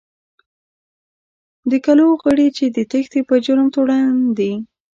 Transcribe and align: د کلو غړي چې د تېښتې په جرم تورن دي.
د 1.69 1.73
کلو 1.85 2.07
غړي 2.23 2.47
چې 2.57 2.65
د 2.75 2.77
تېښتې 2.91 3.21
په 3.29 3.35
جرم 3.45 3.67
تورن 3.75 4.15
دي. 4.37 4.51